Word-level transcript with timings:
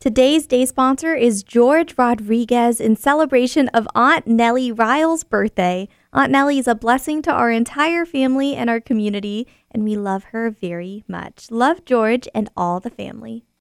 Today's 0.00 0.46
day 0.46 0.64
sponsor 0.64 1.14
is 1.14 1.42
George 1.42 1.98
Rodriguez 1.98 2.80
in 2.80 2.96
celebration 2.96 3.68
of 3.74 3.86
Aunt 3.94 4.26
Nellie 4.26 4.72
Ryle's 4.72 5.24
birthday. 5.24 5.88
Aunt 6.10 6.32
Nellie 6.32 6.58
is 6.58 6.66
a 6.66 6.74
blessing 6.74 7.20
to 7.20 7.30
our 7.30 7.50
entire 7.50 8.06
family 8.06 8.56
and 8.56 8.70
our 8.70 8.80
community, 8.80 9.46
and 9.70 9.84
we 9.84 9.98
love 9.98 10.24
her 10.32 10.48
very 10.48 11.04
much. 11.06 11.50
Love 11.50 11.84
George 11.84 12.26
and 12.34 12.48
all 12.56 12.80
the 12.80 12.88
family. 12.88 13.44